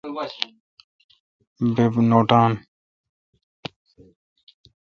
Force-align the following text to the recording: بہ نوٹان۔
بہ 1.75 2.01
نوٹان۔ 2.09 2.51